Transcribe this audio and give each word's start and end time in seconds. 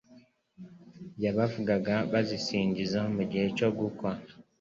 bayavugaga 1.23 1.95
bazisingiza 2.11 2.99
mu 3.15 3.23
gihe 3.31 3.47
cyo 3.57 3.67
gukwa, 3.77 4.09